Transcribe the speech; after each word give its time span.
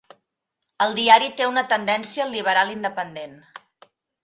El 0.85 0.95
diari 0.99 1.27
té 1.41 1.51
una 1.51 1.65
tendència 1.75 2.27
liberal 2.33 2.73
independent. 2.79 3.39